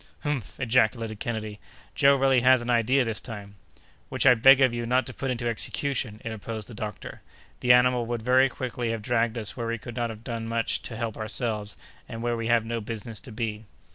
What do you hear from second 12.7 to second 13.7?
business to be."